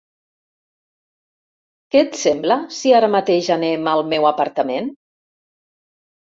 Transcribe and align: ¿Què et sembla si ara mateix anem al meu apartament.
¿Què 1.95 2.01
et 2.05 2.17
sembla 2.21 2.57
si 2.77 2.95
ara 3.01 3.11
mateix 3.17 3.51
anem 3.57 3.91
al 3.93 4.03
meu 4.15 4.27
apartament. 4.31 4.91